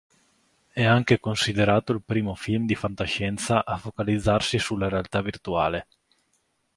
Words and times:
È 0.69 0.83
anche 0.83 1.19
considerato 1.19 1.91
il 1.91 2.01
primo 2.01 2.33
film 2.33 2.65
di 2.65 2.73
fantascienza 2.73 3.63
a 3.63 3.77
focalizzarsi 3.77 4.57
sulla 4.57 4.89
realtà 4.89 5.21
virtuale. 5.21 5.87